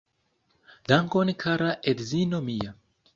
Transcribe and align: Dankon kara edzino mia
Dankon 0.91 1.29
kara 1.43 1.69
edzino 1.93 2.37
mia 2.47 2.71